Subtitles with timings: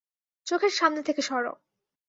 [0.47, 1.51] চোখের সামনে থেকে সরো।